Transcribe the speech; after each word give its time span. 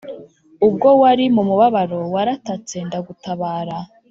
Ubwo 0.67 0.87
wari 1.01 1.25
mumubabaro 1.35 1.99
waratatse 2.13 2.75
ndagutabara 2.87 3.77